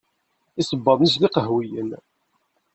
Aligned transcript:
Isebbaḍen-is 0.61 1.15
d 1.21 1.23
iqehwiyen. 1.27 1.89